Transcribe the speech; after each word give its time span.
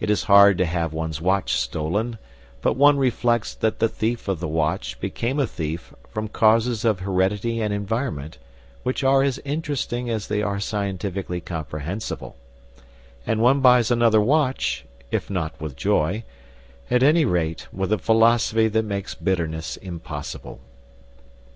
It 0.00 0.10
is 0.10 0.24
hard 0.24 0.58
to 0.58 0.64
have 0.64 0.92
one's 0.92 1.20
watch 1.20 1.52
stolen, 1.56 2.18
but 2.62 2.72
one 2.72 2.98
reflects 2.98 3.54
that 3.54 3.78
the 3.78 3.88
thief 3.88 4.26
of 4.26 4.40
the 4.40 4.48
watch 4.48 4.98
became 4.98 5.38
a 5.38 5.46
thief 5.46 5.94
from 6.08 6.26
causes 6.26 6.84
of 6.84 6.98
heredity 6.98 7.60
and 7.60 7.72
environment 7.72 8.38
which 8.82 9.04
are 9.04 9.22
as 9.22 9.38
interesting 9.44 10.10
as 10.10 10.26
they 10.26 10.42
are 10.42 10.58
scientifically 10.58 11.40
comprehensible; 11.40 12.34
and 13.24 13.40
one 13.40 13.60
buys 13.60 13.88
another 13.92 14.20
watch, 14.20 14.84
if 15.12 15.30
not 15.30 15.60
with 15.60 15.76
joy, 15.76 16.24
at 16.90 17.04
any 17.04 17.24
rate 17.24 17.68
with 17.72 17.92
a 17.92 17.98
philosophy 17.98 18.66
that 18.66 18.82
makes 18.82 19.14
bitterness 19.14 19.76
impossible. 19.76 20.58